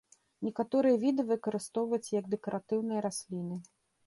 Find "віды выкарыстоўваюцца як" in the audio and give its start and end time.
1.03-2.25